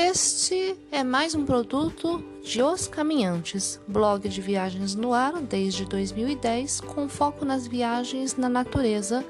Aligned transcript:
Este 0.00 0.76
é 0.92 1.02
mais 1.02 1.34
um 1.34 1.44
produto 1.44 2.22
de 2.44 2.62
Os 2.62 2.86
Caminhantes, 2.86 3.80
blog 3.88 4.28
de 4.28 4.40
viagens 4.40 4.94
no 4.94 5.12
ar 5.12 5.42
desde 5.42 5.84
2010, 5.84 6.82
com 6.82 7.08
foco 7.08 7.44
nas 7.44 7.66
viagens 7.66 8.36
na 8.36 8.48
natureza 8.48 9.24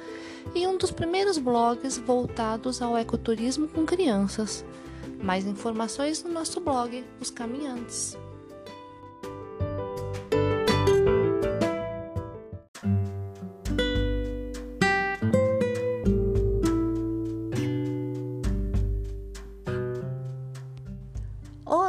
e 0.55 0.67
um 0.67 0.77
dos 0.77 0.91
primeiros 0.91 1.39
blogs 1.39 1.97
voltados 1.97 2.83
ao 2.83 2.99
ecoturismo 2.99 3.67
com 3.67 3.87
crianças. 3.87 4.63
Mais 5.23 5.47
informações 5.47 6.23
no 6.23 6.31
nosso 6.31 6.61
blog, 6.61 7.03
Os 7.19 7.31
Caminhantes. 7.31 8.15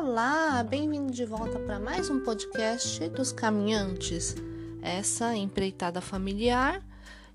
Olá, 0.02 0.64
bem-vindo 0.64 1.12
de 1.12 1.26
volta 1.26 1.60
para 1.60 1.78
mais 1.78 2.10
um 2.10 2.22
podcast 2.22 3.06
dos 3.10 3.34
Caminhantes. 3.34 4.34
Essa 4.82 5.36
empreitada 5.36 6.00
familiar 6.00 6.82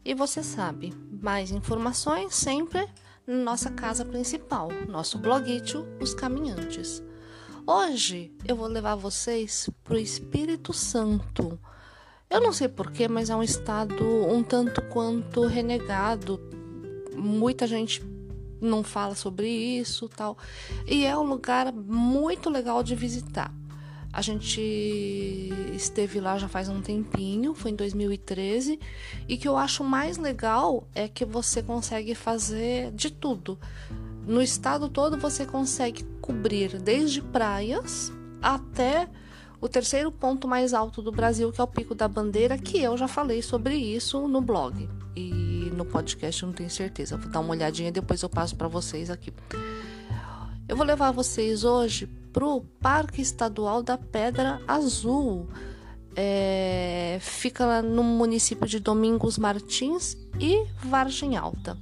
e 0.03 0.15
você 0.15 0.43
sabe, 0.43 0.95
mais 1.21 1.51
informações 1.51 2.35
sempre 2.35 2.89
na 3.27 3.37
nossa 3.37 3.71
casa 3.71 4.03
principal, 4.03 4.71
nosso 4.89 5.19
blogito 5.19 5.87
Os 6.01 6.15
Caminhantes. 6.15 7.03
Hoje 7.67 8.33
eu 8.49 8.57
vou 8.57 8.67
levar 8.67 8.95
vocês 8.95 9.69
para 9.85 9.97
o 9.97 9.99
Espírito 9.99 10.73
Santo. 10.73 11.61
Eu 12.31 12.41
não 12.41 12.51
sei 12.51 12.69
porquê, 12.69 13.07
mas 13.09 13.29
é 13.29 13.37
um 13.37 13.43
estado 13.43 14.03
um 14.27 14.43
tanto 14.43 14.81
quanto 14.89 15.47
renegado. 15.47 16.41
Muita 17.15 17.67
gente 17.67 18.03
não 18.65 18.83
fala 18.83 19.15
sobre 19.15 19.49
isso 19.49 20.09
tal. 20.09 20.37
E 20.87 21.05
é 21.05 21.17
um 21.17 21.25
lugar 21.25 21.73
muito 21.73 22.51
legal 22.51 22.83
de 22.83 22.95
visitar. 22.95 23.53
A 24.13 24.23
gente 24.23 24.61
esteve 25.73 26.21
lá 26.21 26.39
já 26.39 26.47
faz 26.49 26.69
um 26.69 26.81
tempinho, 26.81 27.53
foi 27.53 27.73
em 27.73 27.75
2013, 27.75 28.79
e 29.29 29.37
que 29.37 29.49
eu 29.49 29.57
acho 29.57 29.83
mais 29.83 30.19
legal 30.19 30.87
é 30.95 31.09
que 31.09 31.25
você 31.25 31.61
consegue 31.61 32.15
fazer 32.15 32.93
de 32.93 33.11
tudo. 33.11 33.59
No 34.25 34.41
estado 34.41 34.89
todo 34.89 35.19
você 35.19 35.45
consegue 35.45 36.05
cobrir 36.21 36.79
desde 36.79 37.21
praias 37.21 38.13
até 38.41 39.09
o 39.61 39.69
terceiro 39.69 40.13
ponto 40.13 40.47
mais 40.47 40.73
alto 40.73 41.03
do 41.03 41.11
Brasil, 41.11 41.51
que 41.51 41.61
é 41.61 41.65
o 41.65 41.67
Pico 41.67 41.95
da 41.95 42.07
Bandeira, 42.07 42.57
que 42.57 42.81
eu 42.81 42.97
já 42.97 43.09
falei 43.09 43.43
sobre 43.43 43.75
isso 43.75 44.29
no 44.29 44.41
blog. 44.41 44.89
E 45.17 45.44
no 45.75 45.85
podcast, 45.85 46.43
eu 46.43 46.47
não 46.49 46.55
tenho 46.55 46.71
certeza. 46.71 47.17
Vou 47.17 47.31
dar 47.31 47.41
uma 47.41 47.51
olhadinha 47.51 47.89
e 47.89 47.93
depois 47.93 48.23
eu 48.23 48.29
passo 48.29 48.57
para 48.57 48.69
vocês 48.69 49.11
aqui. 49.11 49.33
Eu 50.67 50.77
vou 50.77 50.87
levar 50.87 51.11
vocês 51.11 51.65
hoje 51.65 52.07
pro 52.33 52.63
Parque 52.81 53.21
Estadual 53.21 53.83
da 53.83 53.99
Pedra 53.99 54.61
Azul. 54.67 55.49
É, 56.17 57.19
fica 57.21 57.67
lá 57.67 57.83
no 57.83 58.03
município 58.03 58.67
de 58.67 58.79
Domingos 58.79 59.37
Martins 59.37 60.17
e 60.41 60.65
Vargem 60.83 61.37
Alta. 61.37 61.77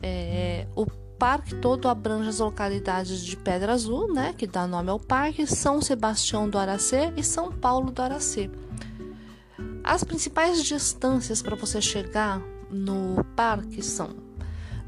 É, 0.00 0.66
o 0.76 0.86
parque 1.18 1.54
todo 1.54 1.88
abrange 1.88 2.28
as 2.28 2.40
localidades 2.40 3.24
de 3.24 3.36
Pedra 3.36 3.72
Azul, 3.72 4.12
né, 4.12 4.34
que 4.36 4.46
dá 4.46 4.66
nome 4.66 4.90
ao 4.90 4.98
parque, 4.98 5.46
São 5.46 5.80
Sebastião 5.80 6.48
do 6.48 6.58
Aracê 6.58 7.12
e 7.16 7.22
São 7.22 7.52
Paulo 7.52 7.90
do 7.90 8.02
Aracê. 8.02 8.50
As 9.84 10.02
principais 10.04 10.62
distâncias 10.64 11.40
para 11.40 11.56
você 11.56 11.80
chegar 11.80 12.42
no 12.72 13.24
parque 13.36 13.82
são 13.82 14.32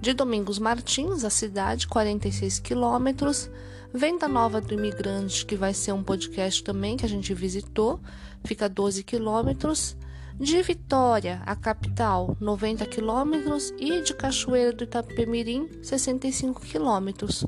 de 0.00 0.12
Domingos 0.12 0.58
Martins, 0.58 1.24
a 1.24 1.30
cidade, 1.30 1.88
46 1.88 2.58
quilômetros. 2.60 3.50
Venda 3.92 4.28
Nova 4.28 4.60
do 4.60 4.74
Imigrante, 4.74 5.46
que 5.46 5.56
vai 5.56 5.72
ser 5.72 5.92
um 5.92 6.02
podcast 6.02 6.62
também 6.62 6.96
que 6.96 7.06
a 7.06 7.08
gente 7.08 7.32
visitou, 7.32 7.98
fica 8.44 8.68
12 8.68 9.02
quilômetros. 9.02 9.96
De 10.38 10.60
Vitória, 10.62 11.40
a 11.46 11.56
capital, 11.56 12.36
90 12.38 12.84
quilômetros. 12.86 13.72
E 13.78 14.02
de 14.02 14.12
Cachoeira 14.12 14.72
do 14.72 14.84
Itapemirim, 14.84 15.70
65 15.82 16.60
quilômetros. 16.60 17.46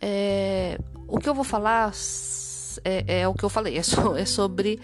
É, 0.00 0.78
o 1.06 1.18
que 1.18 1.28
eu 1.28 1.34
vou 1.34 1.44
falar 1.44 1.92
é, 2.84 3.20
é, 3.20 3.28
o 3.28 3.34
que 3.34 3.44
eu 3.44 3.50
falei, 3.50 3.76
é, 3.76 3.82
so, 3.82 4.16
é 4.16 4.24
sobre 4.24 4.80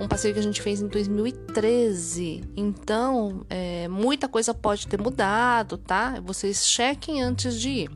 um 0.00 0.08
passeio 0.08 0.34
que 0.34 0.40
a 0.40 0.42
gente 0.42 0.60
fez 0.60 0.80
em 0.80 0.88
2013. 0.88 2.42
Então, 2.56 3.44
é, 3.48 3.88
muita 3.88 4.28
coisa 4.28 4.52
pode 4.52 4.86
ter 4.86 5.00
mudado, 5.00 5.78
tá? 5.78 6.20
Vocês 6.20 6.66
chequem 6.66 7.22
antes 7.22 7.60
de 7.60 7.70
ir. 7.70 7.90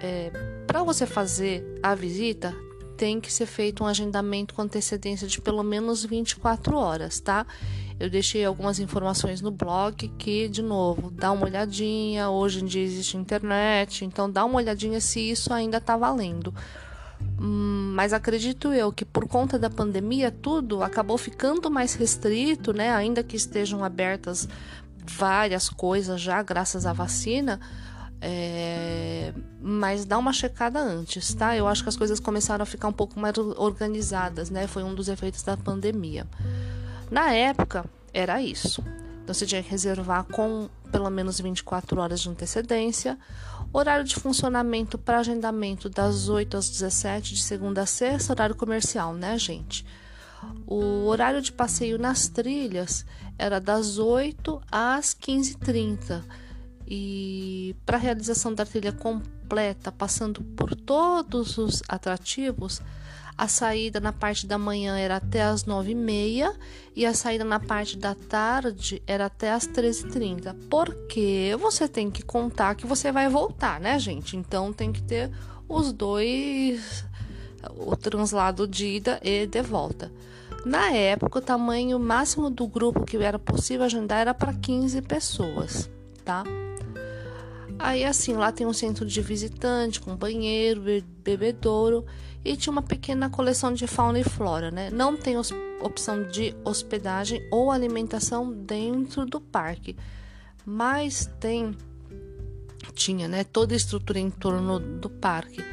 É, 0.00 0.30
Para 0.66 0.82
você 0.82 1.06
fazer 1.06 1.78
a 1.82 1.94
visita, 1.94 2.54
tem 2.96 3.20
que 3.20 3.32
ser 3.32 3.46
feito 3.46 3.84
um 3.84 3.86
agendamento 3.86 4.54
com 4.54 4.62
antecedência 4.62 5.26
de 5.26 5.40
pelo 5.40 5.62
menos 5.62 6.04
24 6.04 6.76
horas, 6.76 7.20
tá? 7.20 7.46
Eu 8.00 8.10
deixei 8.10 8.44
algumas 8.44 8.80
informações 8.80 9.40
no 9.40 9.50
blog 9.50 10.08
que, 10.18 10.48
de 10.48 10.62
novo, 10.62 11.10
dá 11.10 11.30
uma 11.30 11.46
olhadinha. 11.46 12.30
Hoje 12.30 12.62
em 12.62 12.66
dia 12.66 12.82
existe 12.82 13.16
internet, 13.16 14.04
então 14.04 14.30
dá 14.30 14.44
uma 14.44 14.56
olhadinha 14.56 15.00
se 15.00 15.20
isso 15.20 15.52
ainda 15.52 15.80
tá 15.80 15.96
valendo. 15.96 16.52
Hum, 17.42 17.92
mas 17.96 18.12
acredito 18.12 18.72
eu 18.72 18.92
que 18.92 19.04
por 19.04 19.26
conta 19.26 19.58
da 19.58 19.68
pandemia 19.68 20.30
tudo 20.30 20.80
acabou 20.80 21.18
ficando 21.18 21.68
mais 21.68 21.94
restrito, 21.94 22.72
né? 22.72 22.94
Ainda 22.94 23.24
que 23.24 23.34
estejam 23.34 23.82
abertas 23.82 24.48
várias 25.04 25.68
coisas 25.68 26.20
já 26.20 26.40
graças 26.40 26.86
à 26.86 26.92
vacina, 26.92 27.58
é... 28.20 29.34
mas 29.60 30.04
dá 30.04 30.16
uma 30.18 30.32
checada 30.32 30.78
antes, 30.78 31.34
tá? 31.34 31.56
Eu 31.56 31.66
acho 31.66 31.82
que 31.82 31.88
as 31.88 31.96
coisas 31.96 32.20
começaram 32.20 32.62
a 32.62 32.66
ficar 32.66 32.86
um 32.86 32.92
pouco 32.92 33.18
mais 33.18 33.36
organizadas, 33.36 34.48
né? 34.48 34.68
Foi 34.68 34.84
um 34.84 34.94
dos 34.94 35.08
efeitos 35.08 35.42
da 35.42 35.56
pandemia. 35.56 36.28
Na 37.10 37.32
época 37.32 37.84
era 38.14 38.40
isso. 38.40 38.84
Então 39.24 39.34
você 39.34 39.44
tinha 39.46 39.62
que 39.64 39.70
reservar 39.70 40.24
com 40.24 40.68
pelo 40.92 41.10
menos 41.10 41.40
24 41.40 42.00
horas 42.00 42.20
de 42.20 42.28
antecedência. 42.28 43.18
Horário 43.72 44.04
de 44.04 44.14
funcionamento 44.14 44.98
para 44.98 45.18
agendamento 45.18 45.88
das 45.88 46.28
8 46.28 46.56
às 46.58 46.68
17, 46.68 47.34
de 47.34 47.42
segunda 47.42 47.82
a 47.82 47.86
sexta, 47.86 48.34
horário 48.34 48.54
comercial, 48.54 49.14
né, 49.14 49.38
gente? 49.38 49.84
O 50.66 51.06
horário 51.06 51.40
de 51.40 51.50
passeio 51.50 51.98
nas 51.98 52.28
trilhas 52.28 53.06
era 53.38 53.58
das 53.58 53.98
8 53.98 54.60
às 54.70 55.14
15h30. 55.14 56.22
E 56.86 57.74
para 57.86 57.96
realização 57.96 58.52
da 58.52 58.66
trilha 58.66 58.92
completa, 58.92 59.90
passando 59.90 60.42
por 60.42 60.74
todos 60.74 61.56
os 61.56 61.82
atrativos, 61.88 62.82
a 63.36 63.48
saída 63.48 64.00
na 64.00 64.12
parte 64.12 64.46
da 64.46 64.58
manhã 64.58 64.98
era 64.98 65.16
até 65.16 65.42
as 65.42 65.64
9h30 65.64 66.54
e 66.94 67.06
a 67.06 67.14
saída 67.14 67.44
na 67.44 67.58
parte 67.58 67.96
da 67.96 68.14
tarde 68.14 69.02
era 69.06 69.26
até 69.26 69.52
as 69.52 69.66
13h30. 69.66 70.54
Porque 70.68 71.56
você 71.58 71.88
tem 71.88 72.10
que 72.10 72.22
contar 72.22 72.74
que 72.74 72.86
você 72.86 73.10
vai 73.10 73.28
voltar, 73.28 73.80
né, 73.80 73.98
gente? 73.98 74.36
Então 74.36 74.72
tem 74.72 74.92
que 74.92 75.02
ter 75.02 75.30
os 75.68 75.92
dois, 75.92 77.04
o 77.76 77.96
translado 77.96 78.66
de 78.66 78.86
ida 78.86 79.18
e 79.22 79.46
de 79.46 79.62
volta. 79.62 80.12
Na 80.64 80.90
época, 80.90 81.38
o 81.38 81.42
tamanho 81.42 81.98
máximo 81.98 82.48
do 82.48 82.68
grupo 82.68 83.04
que 83.04 83.16
era 83.16 83.38
possível 83.38 83.84
agendar 83.84 84.20
era 84.20 84.34
para 84.34 84.52
15 84.52 85.02
pessoas, 85.02 85.90
tá? 86.24 86.44
Aí 87.82 88.04
assim, 88.04 88.34
lá 88.34 88.52
tem 88.52 88.64
um 88.64 88.72
centro 88.72 89.04
de 89.04 89.20
visitante 89.20 90.00
com 90.00 90.14
banheiro, 90.14 90.82
bebedouro 91.18 92.06
e 92.44 92.56
tinha 92.56 92.70
uma 92.72 92.80
pequena 92.80 93.28
coleção 93.28 93.72
de 93.72 93.88
fauna 93.88 94.20
e 94.20 94.24
flora, 94.24 94.70
né? 94.70 94.88
Não 94.90 95.16
tem 95.16 95.36
opção 95.80 96.22
de 96.28 96.54
hospedagem 96.64 97.40
ou 97.50 97.72
alimentação 97.72 98.52
dentro 98.52 99.26
do 99.26 99.40
parque, 99.40 99.96
mas 100.64 101.28
tem 101.40 101.76
tinha, 102.94 103.26
né, 103.26 103.42
toda 103.42 103.74
a 103.74 103.76
estrutura 103.76 104.18
em 104.18 104.30
torno 104.30 104.78
do 104.78 105.08
parque, 105.08 105.64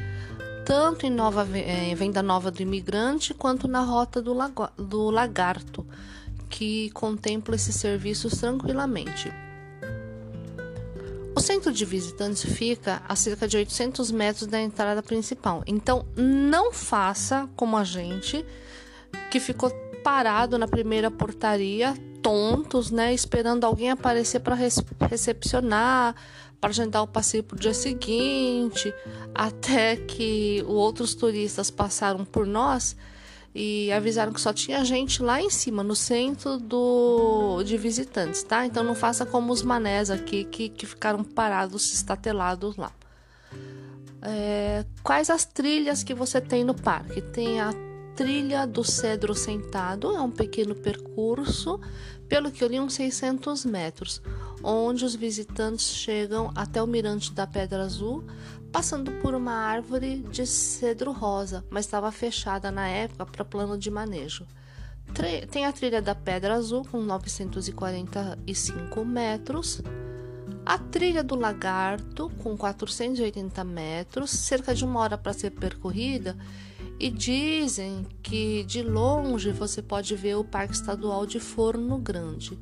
tanto 0.64 1.06
em 1.06 1.10
nova 1.10 1.46
é, 1.56 1.94
venda 1.94 2.22
nova 2.22 2.50
do 2.50 2.62
imigrante 2.62 3.34
quanto 3.34 3.68
na 3.68 3.82
rota 3.82 4.22
do, 4.22 4.32
lago, 4.32 4.68
do 4.76 5.10
lagarto, 5.10 5.86
que 6.48 6.90
contempla 6.90 7.54
esses 7.54 7.76
serviços 7.76 8.32
tranquilamente. 8.38 9.30
Centro 11.50 11.72
de 11.72 11.84
visitantes 11.84 12.44
fica 12.44 13.02
a 13.08 13.16
cerca 13.16 13.48
de 13.48 13.56
800 13.56 14.12
metros 14.12 14.46
da 14.46 14.60
entrada 14.60 15.02
principal. 15.02 15.64
Então, 15.66 16.06
não 16.14 16.72
faça 16.72 17.48
como 17.56 17.76
a 17.76 17.82
gente, 17.82 18.46
que 19.32 19.40
ficou 19.40 19.68
parado 20.04 20.56
na 20.56 20.68
primeira 20.68 21.10
portaria, 21.10 21.92
tontos, 22.22 22.92
né, 22.92 23.12
esperando 23.12 23.64
alguém 23.64 23.90
aparecer 23.90 24.38
para 24.38 24.54
recepcionar, 24.54 26.14
para 26.60 26.70
agendar 26.70 27.02
o 27.02 27.08
passeio 27.08 27.42
para 27.42 27.56
o 27.56 27.58
dia 27.58 27.74
seguinte, 27.74 28.94
até 29.34 29.96
que 29.96 30.62
outros 30.68 31.16
turistas 31.16 31.68
passaram 31.68 32.24
por 32.24 32.46
nós 32.46 32.94
e 33.54 33.90
avisaram 33.92 34.32
que 34.32 34.40
só 34.40 34.52
tinha 34.52 34.84
gente 34.84 35.22
lá 35.22 35.40
em 35.40 35.50
cima, 35.50 35.82
no 35.82 35.96
centro 35.96 36.58
do 36.58 37.62
de 37.64 37.76
visitantes, 37.76 38.42
tá? 38.42 38.64
Então 38.64 38.84
não 38.84 38.94
faça 38.94 39.26
como 39.26 39.52
os 39.52 39.62
manés 39.62 40.10
aqui 40.10 40.44
que, 40.44 40.68
que 40.68 40.86
ficaram 40.86 41.24
parados, 41.24 41.92
estatelados 41.92 42.76
lá. 42.76 42.92
é, 44.22 44.84
quais 45.02 45.30
as 45.30 45.44
trilhas 45.44 46.02
que 46.04 46.14
você 46.14 46.40
tem 46.40 46.64
no 46.64 46.74
parque. 46.74 47.20
Tem 47.22 47.60
a 47.60 47.72
trilha 48.14 48.66
do 48.66 48.84
cedro 48.84 49.34
sentado, 49.34 50.14
é 50.14 50.20
um 50.20 50.30
pequeno 50.30 50.74
percurso, 50.74 51.80
pelo 52.30 52.50
que 52.52 52.62
eu 52.62 52.68
li, 52.68 52.78
uns 52.78 52.94
600 52.94 53.64
metros, 53.64 54.22
onde 54.62 55.04
os 55.04 55.16
visitantes 55.16 55.88
chegam 55.88 56.52
até 56.54 56.80
o 56.80 56.86
mirante 56.86 57.32
da 57.32 57.44
Pedra 57.44 57.82
Azul, 57.82 58.22
passando 58.70 59.10
por 59.20 59.34
uma 59.34 59.52
árvore 59.52 60.24
de 60.30 60.46
cedro 60.46 61.10
rosa, 61.10 61.64
mas 61.68 61.86
estava 61.86 62.12
fechada 62.12 62.70
na 62.70 62.86
época 62.86 63.26
para 63.26 63.44
plano 63.44 63.76
de 63.76 63.90
manejo. 63.90 64.46
Tem 65.50 65.66
a 65.66 65.72
trilha 65.72 66.00
da 66.00 66.14
Pedra 66.14 66.54
Azul 66.54 66.86
com 66.88 67.02
945 67.02 69.04
metros, 69.04 69.82
a 70.64 70.78
trilha 70.78 71.24
do 71.24 71.34
Lagarto 71.34 72.30
com 72.44 72.56
480 72.56 73.64
metros, 73.64 74.30
cerca 74.30 74.72
de 74.72 74.84
uma 74.84 75.00
hora 75.00 75.18
para 75.18 75.32
ser 75.32 75.50
percorrida, 75.50 76.36
e 77.00 77.10
dizem 77.10 78.06
que 78.22 78.62
de 78.64 78.82
longe 78.82 79.50
você 79.52 79.80
pode 79.80 80.14
ver 80.14 80.36
o 80.36 80.44
Parque 80.44 80.74
Estadual 80.74 81.24
de 81.24 81.40
Forno 81.40 81.96
Grande. 81.96 82.58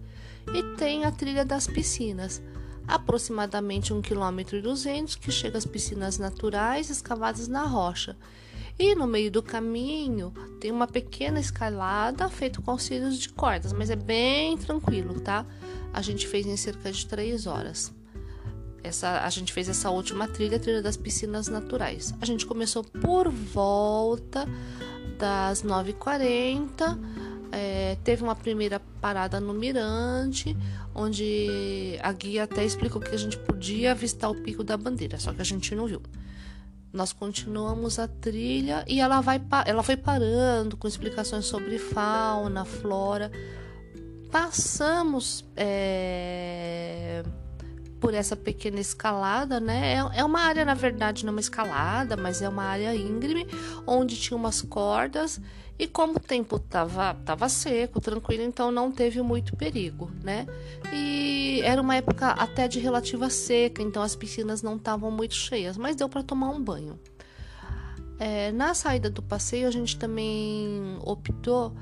E 0.54 0.62
tem 0.76 1.04
a 1.04 1.10
trilha 1.10 1.44
das 1.44 1.66
piscinas, 1.66 2.40
aproximadamente 2.86 3.92
1,2 3.92 4.00
km, 4.00 5.18
que 5.20 5.32
chega 5.32 5.58
às 5.58 5.66
piscinas 5.66 6.18
naturais 6.18 6.88
escavadas 6.88 7.48
na 7.48 7.64
rocha. 7.64 8.16
E 8.78 8.94
no 8.94 9.08
meio 9.08 9.28
do 9.28 9.42
caminho 9.42 10.32
tem 10.60 10.70
uma 10.70 10.86
pequena 10.86 11.40
escalada 11.40 12.28
feita 12.28 12.62
com 12.62 12.70
auxílios 12.70 13.18
de 13.18 13.30
cordas, 13.30 13.72
mas 13.72 13.90
é 13.90 13.96
bem 13.96 14.56
tranquilo, 14.56 15.18
tá? 15.20 15.44
A 15.92 16.00
gente 16.00 16.28
fez 16.28 16.46
em 16.46 16.56
cerca 16.56 16.92
de 16.92 17.04
3 17.04 17.48
horas. 17.48 17.92
Essa, 18.88 19.20
a 19.20 19.28
gente 19.28 19.52
fez 19.52 19.68
essa 19.68 19.90
última 19.90 20.26
trilha, 20.26 20.56
a 20.56 20.60
trilha 20.60 20.80
das 20.80 20.96
piscinas 20.96 21.46
naturais. 21.46 22.14
A 22.20 22.24
gente 22.24 22.46
começou 22.46 22.82
por 22.82 23.28
volta 23.28 24.48
das 25.18 25.62
9h40. 25.62 26.98
É, 27.52 27.98
teve 28.02 28.22
uma 28.22 28.34
primeira 28.34 28.80
parada 29.00 29.40
no 29.40 29.52
Mirante, 29.52 30.56
onde 30.94 31.98
a 32.02 32.12
guia 32.12 32.44
até 32.44 32.64
explicou 32.64 33.00
que 33.00 33.14
a 33.14 33.18
gente 33.18 33.38
podia 33.38 33.92
avistar 33.92 34.30
o 34.30 34.34
pico 34.34 34.64
da 34.64 34.76
bandeira, 34.76 35.18
só 35.18 35.32
que 35.32 35.40
a 35.40 35.44
gente 35.44 35.74
não 35.74 35.86
viu. 35.86 36.02
Nós 36.90 37.12
continuamos 37.12 37.98
a 37.98 38.08
trilha 38.08 38.84
e 38.88 39.00
ela, 39.00 39.20
vai, 39.20 39.40
ela 39.66 39.82
foi 39.82 39.96
parando 39.96 40.76
com 40.76 40.88
explicações 40.88 41.44
sobre 41.44 41.78
fauna, 41.78 42.64
flora. 42.64 43.30
Passamos. 44.30 45.44
É 45.54 47.22
por 48.00 48.14
essa 48.14 48.36
pequena 48.36 48.80
escalada, 48.80 49.58
né? 49.60 49.94
É, 49.94 50.20
é 50.20 50.24
uma 50.24 50.40
área, 50.40 50.64
na 50.64 50.74
verdade, 50.74 51.24
não 51.24 51.32
uma 51.32 51.40
escalada, 51.40 52.16
mas 52.16 52.42
é 52.42 52.48
uma 52.48 52.64
área 52.64 52.94
íngreme, 52.94 53.46
onde 53.86 54.16
tinha 54.16 54.36
umas 54.36 54.62
cordas 54.62 55.40
e 55.78 55.86
como 55.86 56.16
o 56.16 56.20
tempo 56.20 56.58
tava, 56.58 57.14
tava 57.24 57.48
seco, 57.48 58.00
tranquilo, 58.00 58.42
então 58.42 58.72
não 58.72 58.90
teve 58.90 59.22
muito 59.22 59.56
perigo, 59.56 60.10
né? 60.24 60.44
E 60.92 61.60
era 61.62 61.80
uma 61.80 61.94
época 61.94 62.30
até 62.30 62.66
de 62.66 62.80
relativa 62.80 63.30
seca, 63.30 63.80
então 63.80 64.02
as 64.02 64.16
piscinas 64.16 64.60
não 64.60 64.74
estavam 64.76 65.10
muito 65.10 65.34
cheias, 65.34 65.76
mas 65.76 65.94
deu 65.94 66.08
para 66.08 66.22
tomar 66.22 66.50
um 66.50 66.60
banho. 66.60 66.98
É, 68.18 68.50
na 68.50 68.74
saída 68.74 69.08
do 69.08 69.22
passeio, 69.22 69.68
a 69.68 69.70
gente 69.70 69.96
também 69.96 70.98
optou 71.00 71.72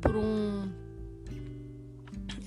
por 0.00 0.16
um 0.16 0.68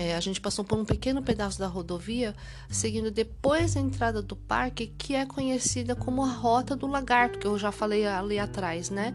é, 0.02 0.16
a 0.16 0.20
gente 0.20 0.42
passou 0.42 0.66
por 0.66 0.78
um 0.78 0.84
pequeno 0.84 1.22
pedaço 1.22 1.60
da 1.60 1.68
rodovia, 1.68 2.36
seguindo 2.70 3.12
depois 3.12 3.76
da 3.76 3.80
entrada 3.80 4.22
do 4.22 4.36
parque, 4.36 4.88
que 4.98 5.14
é 5.14 5.26
conhecida 5.28 5.96
como 5.96 6.24
a 6.24 6.32
Rota 6.32 6.76
do 6.76 6.88
Lagarto, 6.88 7.38
que 7.38 7.46
eu 7.46 7.58
já 7.60 7.72
falei 7.72 8.08
ali 8.08 8.40
atrás, 8.40 8.90
né? 8.90 9.14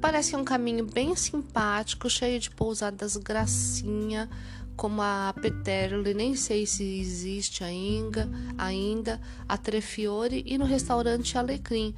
Parece 0.00 0.36
um 0.36 0.44
caminho 0.44 0.86
bem 0.86 1.16
simpático, 1.16 2.08
cheio 2.08 2.38
de 2.38 2.50
pousadas 2.50 3.16
gracinha, 3.16 4.30
como 4.76 5.02
a 5.02 5.34
Peterle, 5.40 6.14
nem 6.14 6.36
sei 6.36 6.66
se 6.66 7.00
existe 7.00 7.64
ainda, 7.64 8.28
ainda 8.56 9.20
a 9.48 9.56
Trefiore 9.56 10.44
e 10.46 10.56
no 10.56 10.64
restaurante 10.64 11.36
Alecrim. 11.36 11.94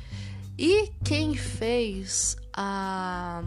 E 0.58 0.90
quem 1.04 1.34
fez 1.34 2.36
a 2.52 3.42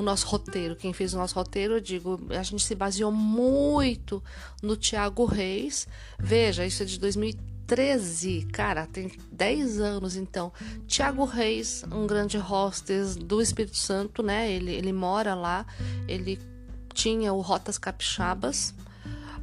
o 0.00 0.02
nosso 0.02 0.26
roteiro. 0.26 0.74
Quem 0.74 0.92
fez 0.92 1.14
o 1.14 1.18
nosso 1.18 1.34
roteiro, 1.34 1.74
eu 1.74 1.80
digo, 1.80 2.18
a 2.30 2.42
gente 2.42 2.64
se 2.64 2.74
baseou 2.74 3.12
muito 3.12 4.22
no 4.62 4.76
Tiago 4.76 5.24
Reis. 5.24 5.86
Veja, 6.18 6.66
isso 6.66 6.82
é 6.82 6.86
de 6.86 6.98
2013, 6.98 8.48
cara, 8.52 8.86
tem 8.86 9.10
10 9.30 9.80
anos 9.80 10.16
então. 10.16 10.52
Tiago 10.86 11.24
Reis, 11.24 11.84
um 11.92 12.06
grande 12.06 12.38
hostess 12.38 13.16
do 13.16 13.40
Espírito 13.40 13.76
Santo, 13.76 14.22
né? 14.22 14.50
Ele, 14.50 14.72
ele 14.72 14.92
mora 14.92 15.34
lá, 15.34 15.66
ele 16.08 16.38
tinha 16.92 17.32
o 17.32 17.40
Rotas 17.40 17.78
Capixabas. 17.78 18.74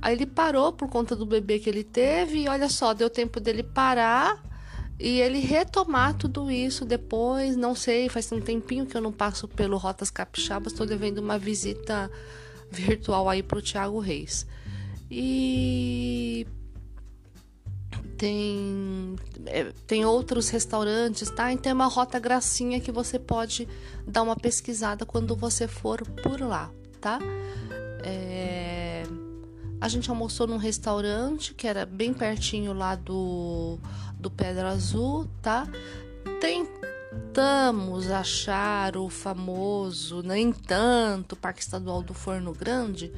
Aí 0.02 0.14
ele 0.14 0.26
parou 0.26 0.72
por 0.72 0.90
conta 0.90 1.16
do 1.16 1.26
bebê 1.26 1.58
que 1.60 1.70
ele 1.70 1.84
teve 1.84 2.44
e 2.44 2.48
olha 2.48 2.70
só, 2.70 2.94
deu 2.94 3.10
tempo 3.10 3.40
dele 3.40 3.64
parar 3.64 4.40
e 5.00 5.22
ele 5.22 5.40
retomar 5.40 6.16
tudo 6.16 6.50
isso 6.50 6.84
depois, 6.84 7.56
não 7.56 7.76
sei, 7.76 8.10
faz 8.10 8.32
um 8.32 8.42
tempinho 8.42 8.86
que 8.86 8.98
eu 8.98 9.02
não 9.02 9.12
passo 9.12 9.48
pelo 9.48 9.78
Rotas 9.78 10.10
Capixabas, 10.10 10.74
estou 10.74 10.88
devendo 10.88 11.20
uma 11.20 11.38
visita 11.38 12.10
virtual 12.72 13.30
aí 13.30 13.44
pro 13.44 13.62
Thiago 13.62 14.00
Reis. 14.00 14.46
E 15.10 16.48
tem 18.18 19.16
é, 19.46 19.72
tem 19.86 20.04
outros 20.04 20.50
restaurantes, 20.50 21.30
tá? 21.30 21.52
Então 21.52 21.70
é 21.70 21.74
uma 21.74 21.86
rota 21.86 22.20
gracinha 22.20 22.80
que 22.80 22.92
você 22.92 23.20
pode 23.20 23.68
dar 24.06 24.24
uma 24.24 24.36
pesquisada 24.36 25.06
quando 25.06 25.36
você 25.36 25.68
for 25.68 26.02
por 26.24 26.42
lá, 26.42 26.72
tá? 27.00 27.20
É... 28.04 29.04
A 29.80 29.88
gente 29.88 30.10
almoçou 30.10 30.48
num 30.48 30.58
restaurante 30.58 31.54
que 31.54 31.68
era 31.68 31.86
bem 31.86 32.14
pertinho 32.14 32.74
lá 32.74 32.96
do 32.96 33.78
do 34.20 34.32
Pedra 34.32 34.70
Azul, 34.70 35.28
tá? 35.42 35.68
Tentamos 36.42 38.10
achar 38.10 38.98
o 38.98 39.10
famoso, 39.10 40.24
nem 40.24 40.52
tanto, 40.52 41.36
Parque 41.36 41.62
Estadual 41.62 42.02
do 42.02 42.14
Forno 42.14 42.52
Grande, 42.52 43.12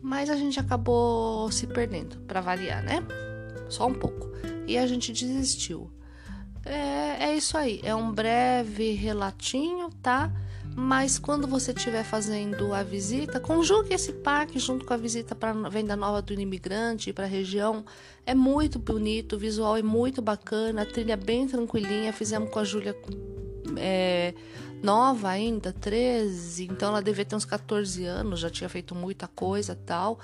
mas 0.00 0.30
a 0.30 0.36
gente 0.36 0.58
acabou 0.58 1.50
se 1.52 1.66
perdendo, 1.66 2.16
para 2.20 2.40
variar, 2.40 2.82
né? 2.82 3.02
Só 3.68 3.86
um 3.86 3.94
pouco. 3.94 4.30
E 4.66 4.78
a 4.78 4.86
gente 4.86 5.12
desistiu. 5.12 5.90
É, 6.64 7.24
é 7.24 7.36
isso 7.36 7.56
aí, 7.56 7.80
é 7.82 7.94
um 7.94 8.12
breve 8.12 8.92
relatinho, 8.92 9.90
tá? 10.02 10.32
Mas 10.76 11.18
quando 11.18 11.46
você 11.46 11.72
estiver 11.72 12.04
fazendo 12.04 12.72
a 12.72 12.82
visita, 12.82 13.40
conjugue 13.40 13.92
esse 13.92 14.12
parque 14.12 14.58
junto 14.58 14.84
com 14.84 14.94
a 14.94 14.96
visita 14.96 15.34
para 15.34 15.52
venda 15.68 15.96
nova 15.96 16.22
do 16.22 16.32
imigrante 16.32 17.12
para 17.12 17.24
a 17.24 17.28
região. 17.28 17.84
É 18.24 18.34
muito 18.34 18.78
bonito, 18.78 19.36
o 19.36 19.38
visual 19.38 19.76
é 19.76 19.82
muito 19.82 20.22
bacana, 20.22 20.82
a 20.82 20.86
trilha 20.86 21.14
é 21.14 21.16
bem 21.16 21.46
tranquilinha. 21.46 22.12
Fizemos 22.12 22.50
com 22.50 22.58
a 22.58 22.64
Júlia 22.64 22.96
é, 23.76 24.34
nova 24.82 25.28
ainda, 25.28 25.72
13, 25.72 26.64
então 26.64 26.88
ela 26.90 27.02
devia 27.02 27.24
ter 27.24 27.36
uns 27.36 27.44
14 27.44 28.04
anos, 28.04 28.40
já 28.40 28.50
tinha 28.50 28.68
feito 28.68 28.94
muita 28.94 29.28
coisa 29.28 29.74
tal. 29.74 30.18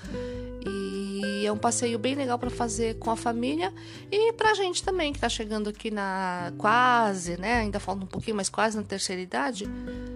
E 0.65 1.06
é 1.47 1.51
um 1.51 1.57
passeio 1.57 1.97
bem 1.97 2.15
legal 2.15 2.37
para 2.37 2.49
fazer 2.49 2.97
com 2.99 3.09
a 3.09 3.15
família 3.15 3.73
e 4.11 4.33
pra 4.33 4.53
gente 4.53 4.83
também 4.83 5.13
que 5.13 5.19
tá 5.19 5.29
chegando 5.29 5.69
aqui 5.69 5.89
na 5.89 6.51
quase, 6.57 7.37
né? 7.37 7.59
Ainda 7.59 7.79
falta 7.79 8.03
um 8.03 8.07
pouquinho, 8.07 8.35
mas 8.35 8.49
quase 8.49 8.77
na 8.77 8.83
terceira 8.83 9.21
idade. 9.21 9.65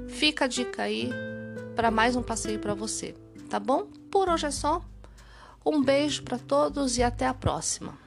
Fica 0.08 0.46
a 0.46 0.48
dica 0.48 0.84
aí 0.84 1.10
para 1.76 1.90
mais 1.90 2.16
um 2.16 2.22
passeio 2.22 2.60
para 2.60 2.74
você, 2.74 3.16
tá 3.50 3.60
bom? 3.60 3.88
Por 4.10 4.30
hoje 4.30 4.46
é 4.46 4.52
só. 4.52 4.82
Um 5.66 5.82
beijo 5.82 6.24
para 6.24 6.40
todos 6.40 6.98
e 6.98 7.04
até 7.04 7.28
a 7.28 7.34
próxima. 7.34 8.00